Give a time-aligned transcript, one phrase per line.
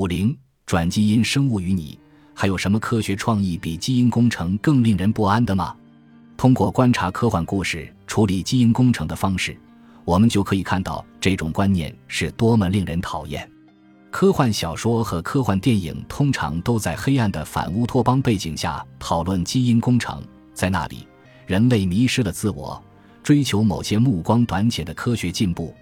[0.00, 0.34] 五零
[0.64, 1.98] 转基因生物与你，
[2.32, 5.76] 还有什么科学创意比基因工程更令人不安的吗？
[6.38, 9.54] 通过观察科幻故事处理基因工程的方式，
[10.06, 13.46] 我们就可以看到这种观念是多么令人讨厌。
[14.10, 20.22] 科幻小说和科幻电影通常都在黑暗的反乌托邦背景下讨论基因工程，
[20.54, 21.06] 在那里，
[21.46, 22.82] 人类迷失了自我，
[23.22, 25.74] 追求某些目光短浅的科学进步，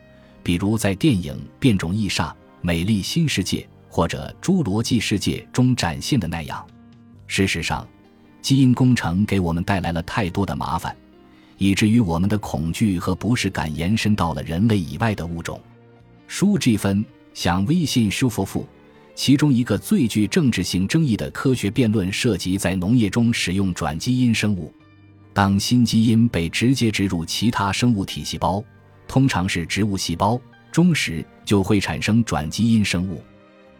[0.43, 3.59] 比如在电影《变种异煞：美丽新世界》
[3.98, 6.64] 或者《侏罗纪世界》中展现的那样。
[7.26, 7.84] 事实上，
[8.40, 10.96] 基因工程给我们带来了太多的麻烦，
[11.56, 15.61] 以至于我们的恐惧和不适感延伸到了人类以外的物种。
[16.29, 18.64] 舒季芬想微信修复复，
[19.16, 24.72] 其中一个最具政治性争议的科学辩论涉及在农业中使用转基因生物。
[25.32, 28.62] 当新基因被直接植入其他生物体细胞，
[29.08, 33.20] 通常是植物细胞中时，就会产生转基因生物。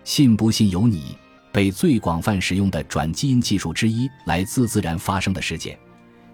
[0.09, 1.15] 信不信由你。
[1.53, 5.79] 被最广泛使用的转基因技术之一来自自然发生的事件，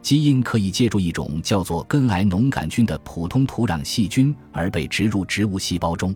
[0.01, 6.15] 基因可以借助一种叫做根癌农杆菌的普通土壤细菌而被植入植物细胞中。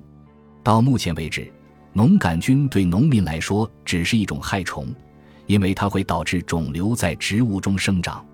[0.63, 1.53] 到目前为止，
[1.93, 4.87] 农杆菌对农民来说只是一种害虫，
[5.47, 8.25] 因为它会导致肿瘤在植物中生长。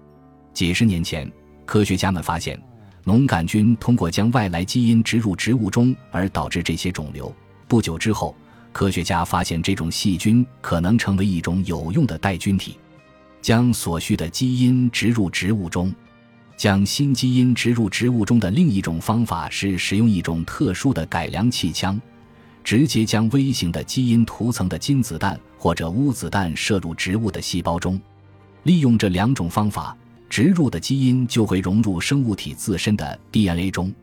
[0.53, 1.33] 几十年前，
[1.65, 2.63] 科学家们发现，
[3.05, 7.35] 农杆菌通过将外来基因植入植物中而导致这些肿瘤。
[7.67, 8.37] 不久之后。
[8.75, 12.77] 科学家发现，这种细菌可能成为一种有用的带菌体，
[13.41, 15.95] 将所需的基因植入植物中。
[16.57, 22.01] 将新基因植入植物中的另一种方法是使用一种特殊的改良气枪，
[22.65, 28.01] 直接将微型的基因涂层的金子弹或者钨子弹射入植物的细胞中。
[28.65, 29.97] 利用这两种方法，
[30.29, 33.95] 植入的基因就会融入生物体自身的 DNA 中。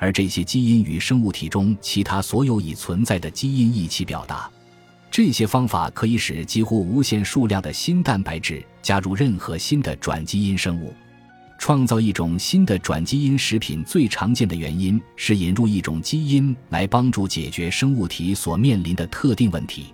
[0.00, 4.50] 而这些基因与生物体中其他所有已存在的基因一起表达。
[5.10, 10.92] 这些方法可以使几乎无限数量的新蛋白质加入任何新的转基因生物。
[11.58, 19.92] 创造一种新的转基因食品最常见的原因是引入一种基因来帮助解决生物体所面临的特定问题。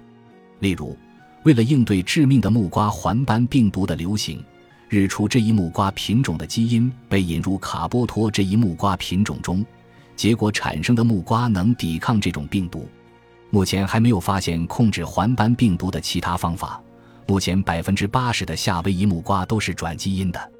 [0.60, 0.96] 例如，
[1.42, 4.40] 为了应对致命的木瓜环斑病毒的流行，
[4.88, 9.66] 日出这一木瓜品种的基因被引入卡波托这一木瓜品种中。
[10.16, 12.88] 结果产生的木瓜能抵抗这种病毒。
[13.50, 16.82] 目前还没有发现控制环斑病毒的其他方法。
[17.26, 20.52] 目前百分之八十的夏威夷木瓜都是转基因的。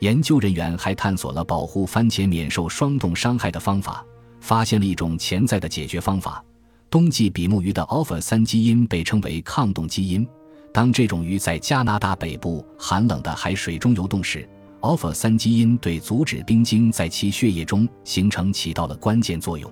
[0.00, 4.04] 研究人员还探索了保护番茄免受霜冻伤害的方法，
[4.40, 6.44] 发现了一种潜在的解决方法。
[6.90, 10.26] 冬季比目鱼的 alpha 三基因被称为抗冻基因。
[10.72, 14.46] 当这种鱼在加拿大北部寒冷的海水中游动时
[14.80, 19.70] ，alpha 三基因对阻止冰晶在其血液中形成起到了关键作用。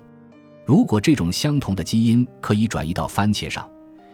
[0.65, 3.69] 如果这种相同的基因可以转移到番茄上，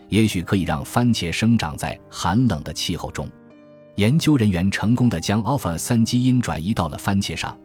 [0.09, 3.29] 也许可以让番茄生长在寒冷的气候中。
[3.95, 7.57] 研究人员成功的将 alpha 三基因转移到了番茄上，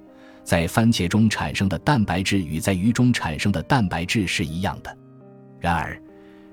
[0.44, 4.97] 在番茄中产生的蛋白质与在鱼中产生的蛋白质是一样的。
[5.59, 6.00] 然而，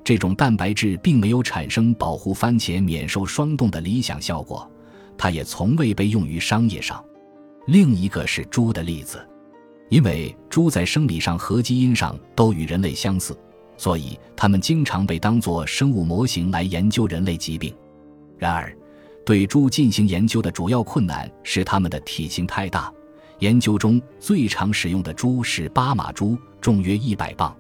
[0.04, 4.70] 这种蛋白质并没有产生保护番茄免受霜冻的理想效果。
[5.18, 7.04] 它也从未被用于商业上。
[7.68, 9.26] 另一个是猪的例子，
[9.90, 13.38] 因为猪在生理上和基因上都与人类相似，
[13.78, 17.74] 所以它们经常被当作生物模型来研究人类疾病。
[18.38, 18.76] 然而，
[19.26, 22.92] 对猪进行研究的主要困难是它们的体型太大。
[23.40, 27.56] 研究中最常使用的猪是巴马猪，重约一百磅。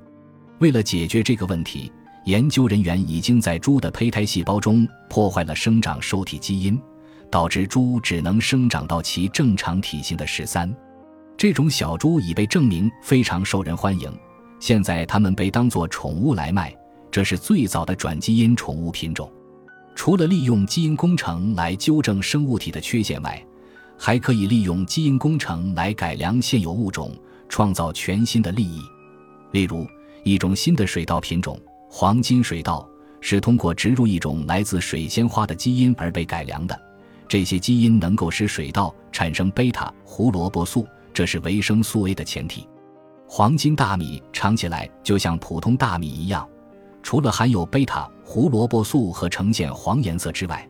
[0.60, 1.92] 为了解决这个问题，
[2.26, 6.80] 研究人员已经在猪的胚胎细胞中破坏了生长受体基因。
[7.34, 10.72] 导致猪只能生长到其正常体型的十三，
[11.36, 14.16] 这种小猪已被证明非常受人欢迎。
[14.60, 16.72] 现在它们被当作宠物来卖，
[17.10, 19.28] 这是最早的转基因宠物品种。
[19.96, 23.44] 除了利用基因工程来纠正生物体的缺陷外，
[23.98, 27.18] 还可以利用基因工程来改良现有物种，
[27.50, 28.80] 创造全新的利益。
[29.54, 29.88] 例如，
[30.24, 32.88] 一种新的水稻品种——黄金水稻，
[33.22, 36.80] 是通过植入一种来自水仙花的基因而被改良的。
[37.28, 42.68] 这些基因能够使水稻产生贝塔胡萝卜素，这是维生素 A 的前提。
[43.28, 46.48] 黄金大米尝起来就像普通大米一样，
[47.02, 50.68] 除了含有贝塔胡萝卜素和呈现黄颜色之外，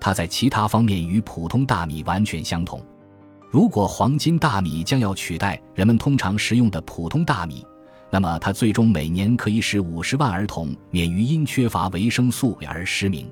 [0.00, 2.80] 它在其他方面与普通大米完全相同。
[3.50, 7.64] 如果黄金大米将要取代人们通常食用的普通大米，
[8.10, 13.28] 那么它最终每年可以使五十万儿童免于因缺乏维生素而失明。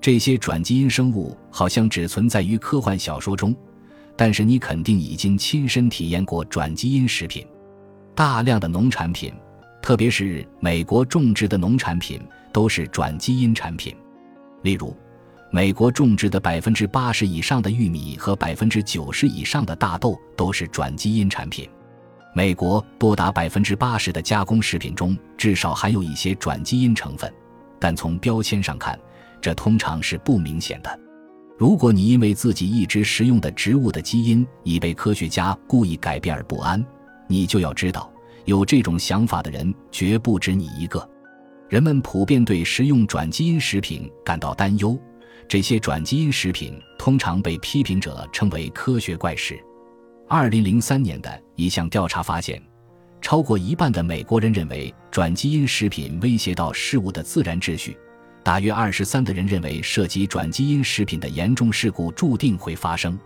[0.00, 3.54] 这些转基因生物好像只存在于科幻小说中，
[4.16, 7.46] 但是你肯定已经亲身体验过转基因食品。
[8.14, 9.32] 大量的农产品，
[9.82, 12.18] 特别是美国种植的农产品，
[12.50, 13.94] 都是转基因产品。
[14.62, 14.96] 例如，
[15.50, 21.68] 美国种植的百分之八十以上的玉米和百分之九十以上的大豆都是转基因产品。
[22.34, 27.30] 美国多达百分之八十的加工食品中至少含有一些转基因成分，
[27.78, 28.98] 但从标签上看，
[29.40, 31.00] 这通常是不明显的。
[31.58, 36.84] 如果你因为自己一直食用的植物的基因已被科学家故意改变而不安，
[37.28, 38.10] 你就要知道，
[38.46, 41.06] 有这种想法的人绝不止你一个。
[41.68, 44.98] 人们普遍对食用转基因食品感到担忧。
[45.46, 49.58] 这些转基因食品通常被批评者称为科学怪事。
[50.28, 52.62] 二零零三年的一项调查发现，
[53.20, 57.98] 超过一半的美国人认为转基因食品威胁到事物的自然秩序，
[58.42, 63.18] 大约二十三的人认为涉及转基因食品的严重事故注定会发生。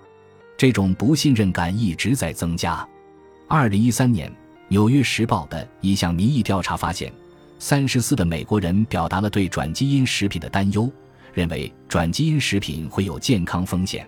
[0.56, 2.86] 这种不信任感一直在增加。
[3.48, 4.30] 二零一三年，
[4.68, 7.12] 《纽约时报》的一项民意调查发现，
[7.58, 10.90] 三十四的美国人表达了对转基因食品的担忧。
[11.32, 14.06] 认为转基因食品会有健康风险，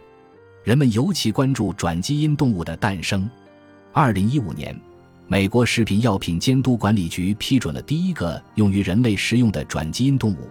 [0.62, 3.28] 人们尤其关注转基因动物的诞生。
[3.92, 4.78] 二零一五年，
[5.26, 10.48] 美国食品药品监督管理局批准了第一个用于人类食用的转基因动物，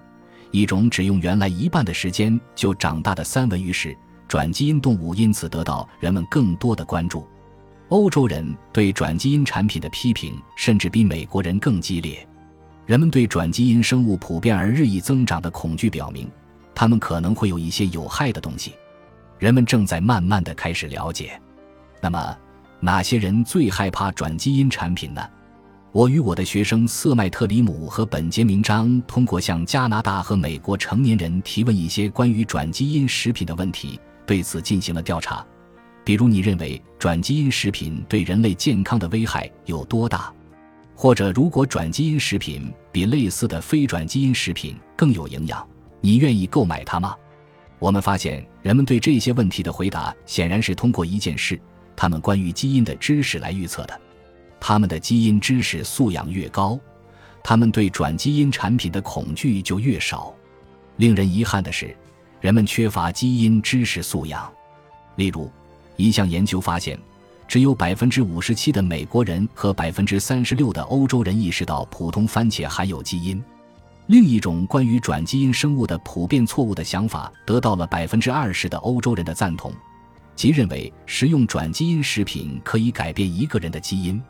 [0.56, 3.94] 一种只用原来一半的时间就长大的三文鱼时，
[4.25, 7.28] 转基因动物因此得到人们更多的关注。
[7.90, 12.25] 欧洲人对转基因产品的批评甚至比美国人更激烈，
[12.86, 16.31] 人们对转基因生物普遍而日益增长的恐惧表明。
[16.74, 18.74] 他们可能会有一些有害的东西，
[19.38, 21.38] 人们正在慢慢的开始了解。
[22.01, 22.38] 那么，
[22.80, 25.22] 哪些人最害怕转基因产品呢？
[25.95, 33.97] 我与我的学生瑟麦特里姆和本杰明章通过向加拿大和美国成年人提问一些关于转基因食品的问题，
[34.27, 35.42] 对此进行了调查。
[36.03, 40.30] 比如，你认为转基因食品对人类健康的危害有多大？
[40.94, 45.65] 或者，如果转基因食品比类似的非转基因食品更有营养？
[46.01, 47.15] 你愿意购买它吗？
[47.80, 51.57] 我们发现，人们对这些问题的回答显然是通过一件事：
[51.95, 54.01] 他们关于基因的知识来预测的。
[54.60, 56.80] 他们的基因知识素养越高，
[57.44, 60.34] 他们对转基因产品的恐惧就越少。
[60.98, 61.96] 令人遗憾的是，
[62.42, 64.52] 人们缺乏基因知识素养。
[65.18, 65.52] 例如，
[65.98, 66.98] 一项研究发现，
[67.48, 73.44] 只有百分之五十七的美国人和百分之三十六的欧洲人意识到普通番茄含有基因。
[74.08, 79.72] 另一种关于转基因生物的普遍错误的想法得到了百分之二十的欧洲人的赞同，
[80.36, 84.22] 即认为食用转基因食品可以改变一个人的基因。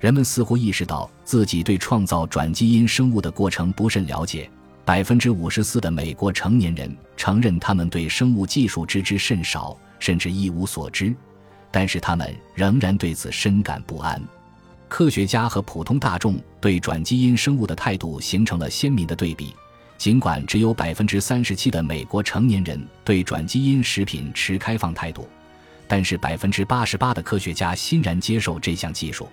[0.00, 4.48] 人们似乎意识到自己对创造转基因生物的过程不甚了解。
[4.84, 11.14] 百分之五十四的美国成年人承认他们对生物技术知之甚少，甚至一无所知，
[11.70, 14.22] 但是他们仍然对此深感不安。
[14.88, 19.54] 科学家和普通大众对转基因生物的态度形成了鲜明的对比。
[19.98, 25.28] 尽管只有百分之三十七的美国成年人对转基因食品持开放态度，
[25.86, 29.28] 但是百分之八十八的科学家欣然接受这项技术。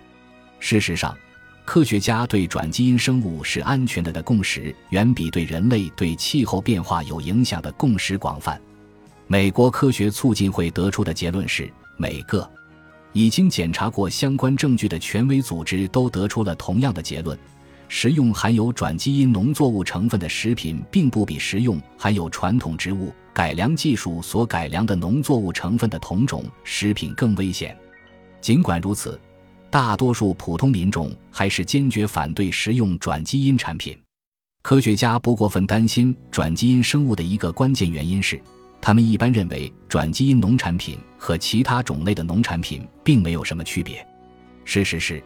[0.60, 1.16] 事实上，
[1.64, 8.60] 科学家对转基因生物是安全的的共识远比对人类对气候变化有影响的共识广泛。
[9.28, 12.50] 美国科学促进会得出的结论是：每个。
[13.14, 17.38] 已经检查过相关证据的权威组织都得出了同样的结论：
[17.88, 27.76] 食用含有转基因农作物成分的食品，并不比食用含有传统植物改良技术所改良的农作物成分的同种食品更危险。
[28.42, 29.18] 尽管如此，
[29.76, 33.94] 大多数普通民众还是坚决反对食用转基因产品。
[34.62, 38.42] 科学家不过分担心转基因生物的一个关键原因是。
[38.80, 44.08] 他们一般认为，转基因农产品和其他种类的农产品并没有什么区别。
[44.64, 45.22] 事实是，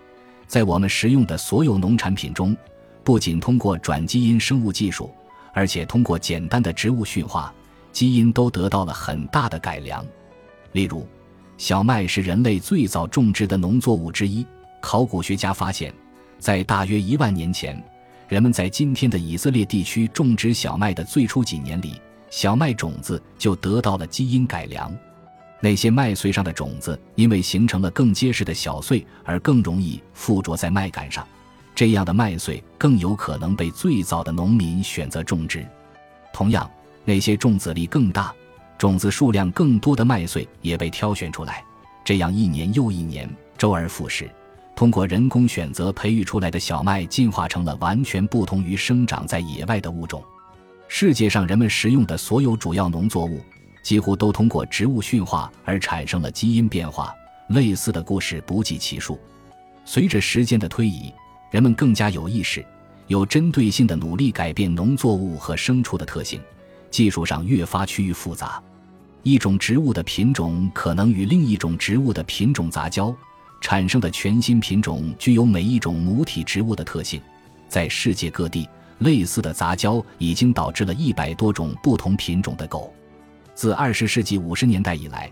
[0.47, 2.57] 在我们食用的所有农产品中，
[3.03, 5.11] 不仅通过转基因生物技术，
[5.53, 7.53] 而且通过简单的植物驯化，
[7.91, 10.03] 基因都得到了很大的改良。
[10.71, 11.07] 例如，
[11.59, 14.47] 小麦是人类最早种植的农作物之一。
[14.79, 15.93] 考古学家发现，
[16.39, 17.83] 在大约一万年前，
[18.29, 21.99] 人们在今天的以色列地区种植小麦的最初几年里。
[22.29, 24.95] 小麦种子就得到了基因改良，
[25.59, 31.27] 那些麦穗上的种子因为形成了更结实的小穗而更容易附着在麦秆上，
[31.75, 35.67] 这样的麦穗更有可能被最早的农民选择种植。
[36.31, 36.71] 同样，
[37.03, 38.33] 那些种子力更大、
[38.79, 41.61] 种子数量更多的麦穗也被挑选出来，
[42.05, 44.31] 这样一年又一年，周而复始，
[44.73, 50.23] 通过人工选择培育出来的小麦进化成了完全不同于生长在野外的物种。
[50.87, 53.41] 世界上人们食用的所有主要农作物，
[53.83, 57.13] 几乎都通过植物驯化而产生了基因变化。
[57.49, 59.19] 类似的故事不计其数。
[59.83, 61.13] 随着时间的推移，
[61.51, 62.65] 人们更加有意识，
[63.07, 66.39] 有针对性的努力改变农作物和牲畜的特性，
[66.89, 68.63] 技术上越发趋于复杂。
[69.23, 73.13] 一种植物的品种可能与另一种植物的品种杂交，
[73.59, 77.21] 产生的全新品种具有每一种母体植物的特性。
[77.67, 78.67] 在世界各地，
[78.99, 82.93] 类似的杂交已经导致了一百多种不同品种的狗。
[83.53, 85.29] 自二十世纪五十年代以来，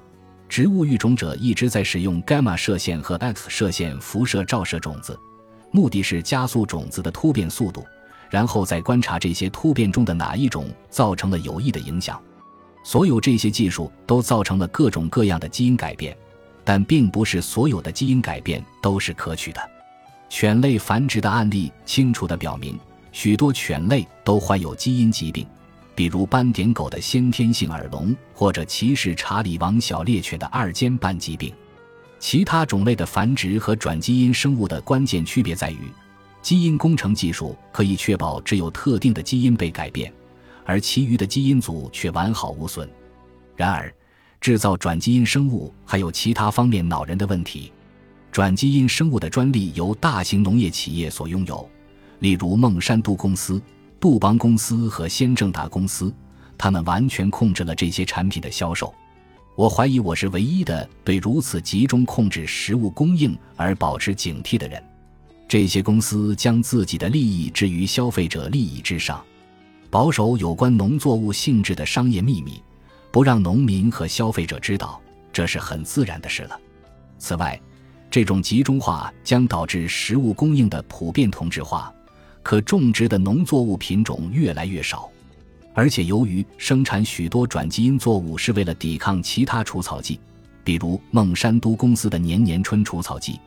[0.50, 5.18] 植物育种者一直在使用伽马射线和 X 射线辐射照射种子，
[5.72, 7.86] 目的是加速种子的突变速度，
[8.30, 12.22] 然后再观察这些突变中的哪一种造成了有益的影响。
[12.88, 16.16] 所有这些技术都造成了各种各样的基因改变，
[16.64, 19.60] 但并不是所有的基因改变都是可取的。
[20.30, 22.80] 犬类繁殖的案例清楚地表明，
[23.12, 25.46] 许多犬类都患有基因疾病，
[25.96, 31.54] 比如斑点狗的先天性耳聋，或者骑士查理王小猎犬的二尖瓣疾病。
[32.20, 35.92] 其他种类的繁殖和转基因生物的关键区别在于，
[36.42, 40.10] 基因工程技术可以确保只有特定的基因被改变。
[40.68, 42.88] 而其余的基因组却完好无损。
[43.56, 43.92] 然而，
[44.42, 47.72] 制造转基因生物还有其他方面恼人的问题。
[48.34, 51.68] 转基因生物的专利由大型农业企业所拥有，
[52.20, 53.60] 例如孟山都公司、
[53.98, 56.14] 杜邦公司和先正达公司，
[56.58, 58.94] 他们完全控制了这些产品的销售。
[59.56, 64.84] 我怀疑我是唯一的对如此集中控制食物供应而保持警惕的人。
[65.48, 69.24] 这些公司将自己的利益置于消费者利益之上。
[69.90, 72.62] 保守有关农作物性质的商业秘密，
[73.12, 75.02] 不让农民和消费者知道，
[75.32, 76.60] 这是很自然的事了。
[77.18, 77.60] 此外，
[78.12, 81.94] 这种集中化将导致食物供应的普遍同质化，
[82.44, 85.10] 可种植的农作物品种越来越少。
[85.74, 90.20] 而且，由于生产许多转基因作物是为了抵抗其他除草剂，
[90.64, 93.40] 比如孟山都公司的年年春除草剂，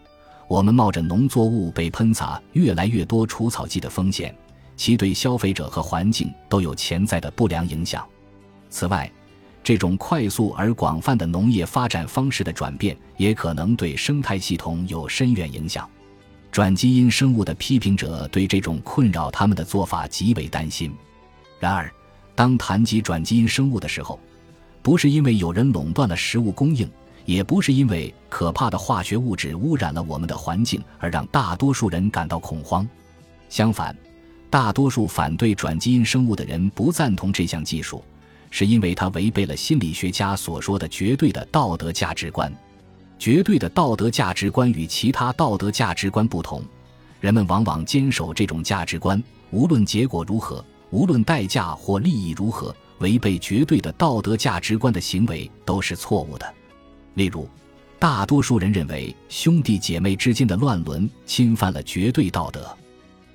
[0.49, 4.35] 我们冒着农作物被喷洒越来越多除草剂的风险。
[4.81, 8.03] 其对消费者和环境都有潜在的不良影响。
[8.71, 9.13] 此外，
[9.63, 15.87] 这种快速而广泛的农业发展方式的转变也可能对生态系统有深远影响。
[16.51, 20.91] 转基因生物的批评者对这种困扰他们的做法极为担心。
[21.59, 21.93] 然而，
[22.35, 24.19] 当谈及转基因生物的时候，
[24.81, 26.91] 不是因为有人垄断了食物供应，
[27.27, 32.89] 也不是因为可怕的化学物质污染了我们的环境而让大多数人感到恐慌。
[33.51, 33.95] 相反，
[34.51, 38.05] 大多数反对转基因生物的人不赞同这项技术，
[38.51, 42.53] 是因为它违背了心理学家所说的绝对的道德价值观。
[43.17, 46.65] 绝对的道德价值观与其他道德价值观不同，
[47.21, 56.55] 人们往往坚守这种价值观，无论结果如何，无论代价或利益如何，违背绝对的道德价值观的行为都是错误的。
[57.15, 57.49] 例如，
[57.99, 62.77] 大多数人认为兄弟姐妹之间的乱伦侵犯了绝对道德。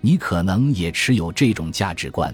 [0.06, 2.32] 你可能也持有这种价值观。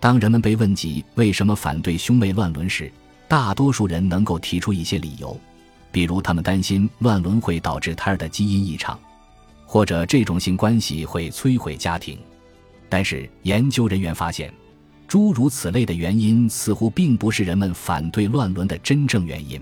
[0.00, 2.90] 当人们被问及为什么反对兄妹乱伦时，
[3.28, 5.38] 大多数人能够提出一些理由，
[5.92, 8.98] 比如他们担心乱伦会导致胎儿的基因异常，
[9.66, 12.18] 或者这种性关系会摧毁家庭。
[12.88, 14.50] 但是，研究人员发现，
[15.06, 19.60] 诸如此类的原因似乎并不是人们反对乱伦的真正原因。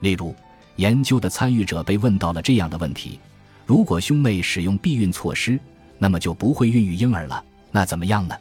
[0.00, 0.34] 例如，
[0.76, 3.18] 研究的参与者被问到了这样的问题：
[3.64, 5.58] 如果兄妹使用避孕措施，
[5.98, 8.34] 那么就不会孕育婴儿了，那怎么样呢？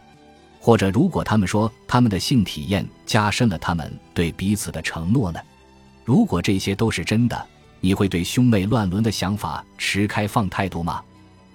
[0.59, 5.39] 或者，如果他们说他们的性体验加深了他们对彼此的承诺呢？
[6.03, 7.47] 如果这些都是真的，
[7.79, 11.03] 你会对兄妹乱伦的想法持开放态度吗？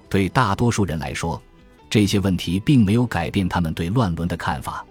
[0.09, 1.41] 对大多数人来说，
[1.89, 4.85] 这些问题并没有改变他们对乱伦的看法，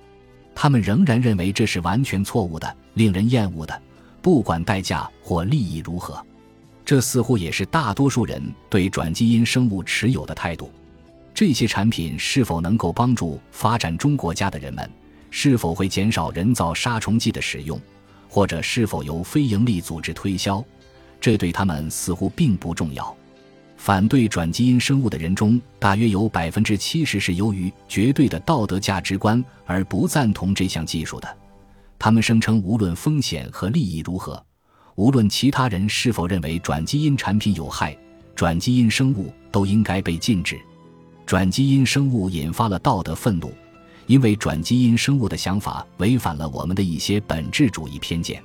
[0.54, 3.82] 他们仍然认为这是完全错误的、令人厌恶的，
[4.22, 6.22] 不管代价或利益如何。
[6.84, 10.70] 这似乎也是大多数人对转基因生物持有的态度。
[11.34, 14.90] 这些产品是否能够帮助发展中国家的人们？
[15.32, 17.80] 是否会减少人造杀虫剂的使用？
[18.28, 20.64] 或者是否由非营利组织推销？
[21.22, 23.16] 这对他们似乎并不重要。
[23.78, 31.38] 反对转基因生物的人中，大约有百分之七十是由于绝对的道德价值观而不赞同这项技术的。
[31.98, 34.44] 他们声称，无论风险和利益如何，
[34.96, 37.98] 无论其他人是否认为转基因产品有害，
[38.36, 40.60] 转基因生物都应该被禁止。
[41.30, 43.54] 转基因生物引发了道德愤怒，
[44.08, 48.42] 因为转基因生物的想法违反了我们的一些本质主义偏见。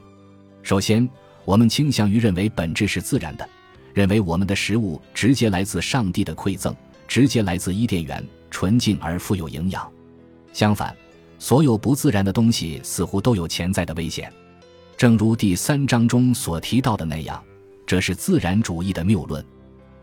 [0.63, 1.09] 首先，
[1.47, 3.49] 我们倾向于认为本质是自然的，
[3.95, 6.77] 认为我们的食物直接来自上帝的馈赠，
[7.09, 9.91] 直接来自伊甸园，纯净而富有营养。
[10.53, 10.95] 相反，
[11.39, 14.31] 所有不自然的东西似乎都有潜在的危险。
[14.95, 17.43] 正如第三章中所提到的那样，
[17.87, 19.43] 这是自然主义的谬论。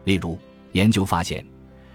[0.06, 0.36] 例如，
[0.72, 1.46] 研究发现。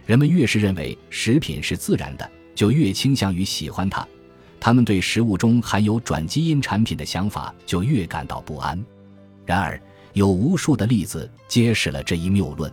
[0.07, 4.07] 人们越是认为食品是自然的，就越倾向于喜欢它。
[4.61, 8.83] 他们对食物中含有转基因产品的想法就越感到不安。
[9.45, 9.81] 然而，
[10.13, 12.73] 有无数的例子揭示了这一谬论。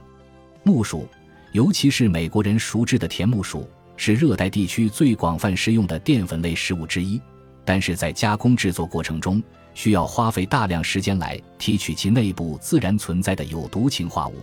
[0.63, 1.07] 木薯，
[1.51, 7.19] 尤其是美国人熟知的甜木薯，是热带地区最广泛食用的淀粉类食物之一。
[7.65, 9.41] 但是在加工制作过程中，
[9.73, 14.35] 需要花费大量时间来提取其内部自然存在的有毒氰化物。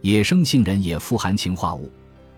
[0.00, 1.90] 野生杏仁也富含氰化物，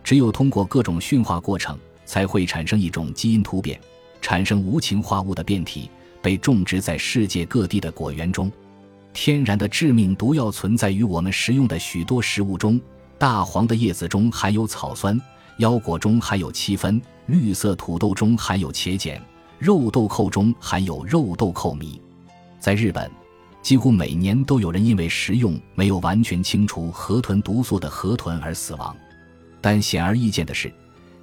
[0.02, 3.80] 只有通过各种驯化过程，才会产生一种基因突变，
[4.20, 5.90] 产生无情化物的变体，
[6.20, 8.50] 被种植在世界各地的果园中。
[9.12, 12.80] 天然的致命毒药存在于我们食用的许多食物中：
[13.18, 15.20] 大黄的叶子中含有草酸，
[15.58, 19.20] 腰果中含有漆酚，绿色土豆中含有茄碱，
[19.58, 22.00] 肉豆蔻中含有肉豆蔻醚。
[22.58, 23.10] 在日本，
[23.62, 28.96] 几乎每年都有人因为食用没有完全清除河豚毒素的河豚而死亡。
[29.60, 30.72] 但显而易见的是，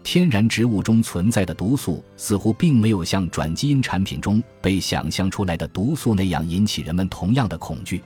[0.03, 8.01] 天然植物中存在的毒素似乎并没有像转基因产品中被想象出来的毒素那样引起人们同样的恐惧。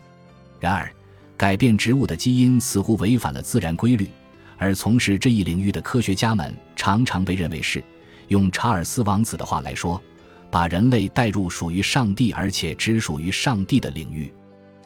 [0.60, 0.92] 然而，
[1.38, 4.10] 改变植物的基因似乎违反了自然规律，
[4.58, 7.84] 而从事这一领域的科学家们常常被认为是，
[8.28, 10.02] 用查尔斯王子的话来说。
[10.50, 14.30] 把人类带入属于上帝而且只属于上帝的领域，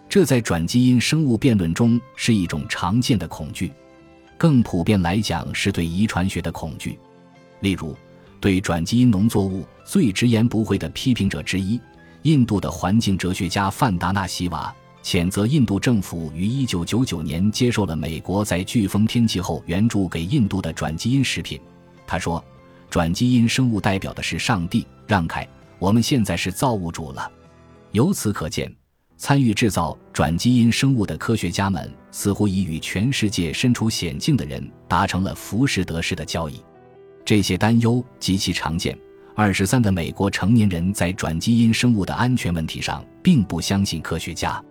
[0.08, 3.72] 这在转基因生物辩论中是一种常见的恐惧。
[4.38, 7.00] 更普遍来讲是对遗传学的恐惧。
[7.62, 7.96] 例如，
[8.39, 11.80] 对转基因农作物最直言不讳的批评者之一，
[12.24, 14.74] 印度的环境哲学家范达纳西瓦，
[15.04, 21.60] 谴责印度政府于1999年接受了美国在飓风天气后援助给印度的转基因食品。
[22.06, 22.44] 他说。
[22.88, 25.46] 转基因生物代表的是上帝，让开！
[25.80, 27.30] 我们现在是造物主了。
[27.92, 28.74] 由此可见，
[29.25, 36.62] 参与制造转基因生物的科学家们似乎已与全世界身处险境的人达成了浮士得失的交易。
[37.25, 38.96] 这些担忧极其常见。
[39.36, 44.63] 二十三的美国成年人在转基因生物的安全问题上并不相信科学家。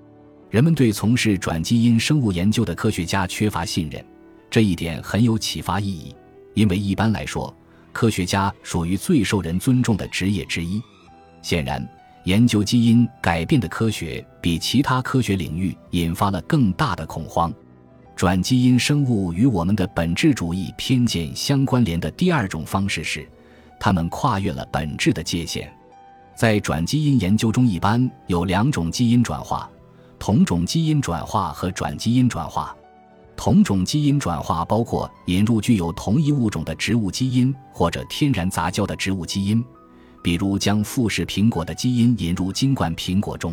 [0.51, 4.07] 人们对从事转基因生物研究的科学家缺乏信任，
[4.49, 6.15] 这一点很有启发意义，
[6.55, 7.53] 因为一般来说。
[7.93, 10.81] 科学家属于最受人尊重的职业之一。
[11.43, 11.85] 显然，
[12.25, 17.53] 研究基因改变的科学比其他科学领域引发了更大的恐慌。
[18.17, 23.29] 转基因生物与我们的本质主义偏见相关联的第二种方式是，
[23.79, 25.71] 它们跨越了本质的界限。
[26.35, 29.69] 在转基因研究中，一般有两种基因转化：
[30.19, 32.75] 同种基因转化和转基因转化。
[33.37, 39.63] 同种基因转化包括引入具有同一物种的植物基因或者天然杂交的植物基因，
[40.25, 43.53] 比如将富士苹果的基因引入金冠苹果中；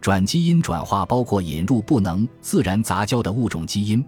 [0.00, 4.04] 转基因转化包括引入不能自然杂交的物种基因，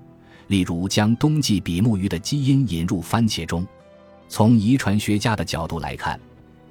[0.48, 3.64] 例如将冬季比目鱼的基因引入番茄中。
[4.26, 6.18] 从遗传学家的角度来看，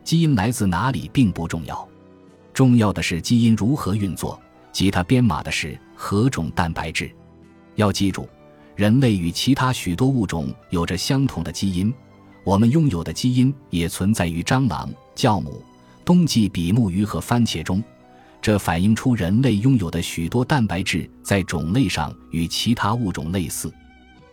[0.03, 1.87] 基因来自哪里并不重要，
[2.53, 4.37] 重要的是基因如何运作，
[4.73, 7.09] 及它编码的是何种蛋白质。
[7.75, 8.27] 要记住，
[8.75, 11.93] 人类与其他许多物种有着相同的基因，
[12.43, 15.63] 我们拥有的基因也存在于蟑螂、酵母、
[16.03, 17.81] 冬季比目鱼和番茄中。
[18.41, 23.73] 这反映出人类拥有的许多蛋白质在种类上与其他物种类似。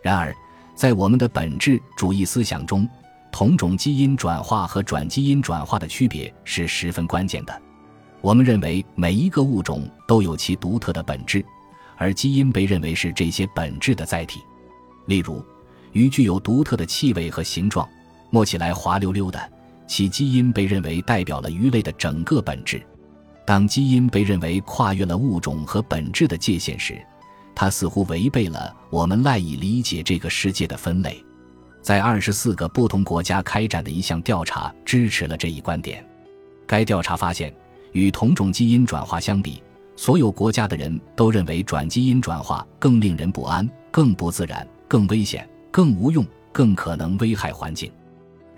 [0.03, 0.35] 然而，
[0.75, 2.89] 在我们的本质主义思想中，
[3.31, 7.63] 同种基因转化和转基因转化的区别是十分关键的。
[8.21, 11.45] 我们认为每一个物种都有其独特的本质。
[11.97, 14.41] 而基因被认为是这些本质的载体，
[15.05, 15.45] 例如，
[15.93, 17.87] 鱼具有独特的气味和形状，
[18.31, 19.41] 摸起来滑溜溜的，
[19.87, 22.81] 其基因被认为代表了鱼类的整个本质。
[23.45, 27.01] 当基因被认为跨越了物种和本质的界限时，
[27.55, 31.23] 它似乎违背了我们赖以理解这个世界的分类。
[31.83, 36.05] 在二十四个不同国家开展的一项调查支持了这一观点。
[36.67, 37.53] 该调查发现，
[37.93, 39.61] 与同种基因转化相比，
[39.97, 47.91] 所有国家的人都认为转基因转化更令人不安、更不自然、更危险、更无用、更可能危害环境。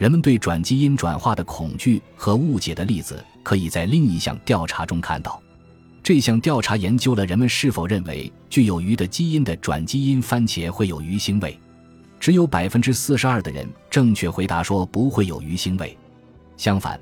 [0.03, 5.41] 人们对转基因转化的恐惧和误解的例子，可以在另一项调查中看到。
[6.03, 11.57] 这项调查研究了人们是否认为具有鱼的基因的转基因番茄会有鱼腥味。
[12.19, 15.97] 只有百分之四十二的人正确回答说不会有鱼腥味。
[16.57, 16.99] 相反。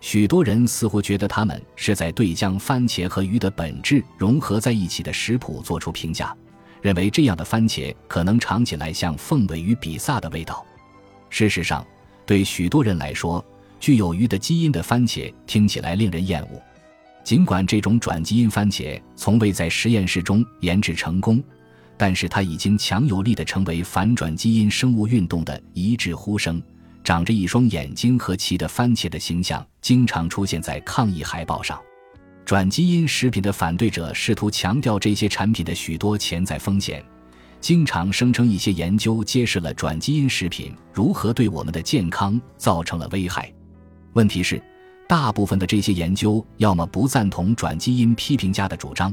[0.00, 6.36] 许多人似乎觉得他们是在对将番茄和鱼的本质融合在一起的食谱做出评价，
[6.82, 10.66] 认为这样的番茄可能尝起来像凤尾鱼比萨的味道。
[11.28, 11.86] 事实上，
[12.30, 13.44] 对许多人来说，
[13.80, 16.62] 具有鱼的基因的番茄听起来令人厌恶。
[17.24, 21.42] 尽管这种转基因番茄从未在实验室中研制成功，
[21.96, 26.62] 但是它已经强有力地成为反转基因生物运动的一致呼声。
[27.02, 31.80] 长着一双眼睛和鳍的番茄的形象经常出现在抗议海报上。
[32.44, 37.04] 转基因食品的反对者试图强调这些产品的许多潜在风险，
[37.60, 43.52] 经常声称一些研究揭示了转基因食品如何对我们的健康造成了危害。
[44.14, 44.62] 问题是，
[45.06, 49.12] 大部分的这些研究要么不赞同转基因批评家的主张，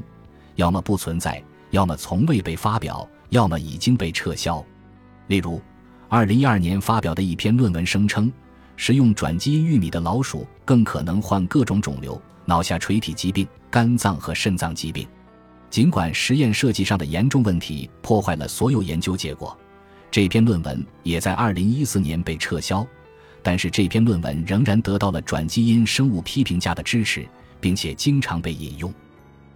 [0.55, 4.63] 要么不存在，要么从未被发表，要么已经被撤销。
[5.27, 5.61] 例如，
[6.07, 8.31] 二零一二年发表的一篇论文声称，
[8.77, 12.19] 食用转基因玉米的老鼠更可能患各种肿瘤。
[12.45, 15.05] 脑下垂体疾病、肝脏和肾脏疾病，
[15.69, 19.57] 尽管实验设计上的严重问题破坏了所有研究结果，
[20.09, 22.85] 这篇论文也在2014年被撤销。
[23.43, 27.25] 但是这篇论文仍然得到了转基因生物批评家的支持，
[27.61, 28.93] 并且经常被引用。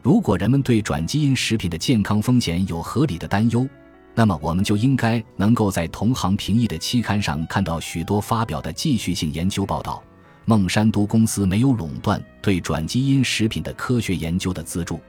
[0.01, 3.67] 如果人们对转基因食品的健康风险有合理的担忧，
[4.15, 10.01] 那么我们就应该能够在同行评议的期刊上看到许多发表的继续性研究报道。
[10.45, 14.99] 孟山都公司没有垄断对转基因食品的科学研究的资助，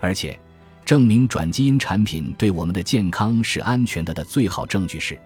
[0.00, 0.38] 而且
[0.84, 5.18] 证明转基因产品对我们的健康是安全的的最好证据是，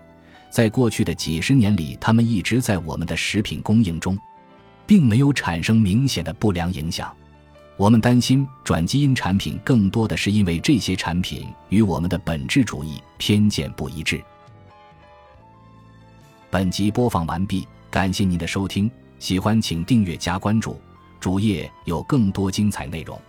[0.51, 4.19] 在过去的几十年里，它们一直在我们的食品供应中，
[4.87, 7.15] 并没有产生明显的不良影响。
[7.77, 14.23] 我们担心转基因产品更多的是因为这些产品与我们的本质主义偏见不一致。
[16.51, 18.91] 本集播放完毕，感谢您的收听。
[19.19, 20.81] 喜欢请订阅加关注，
[21.21, 23.21] 主页有更多精彩内容。